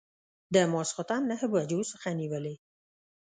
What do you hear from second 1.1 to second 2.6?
نهه بجو څخه نیولې.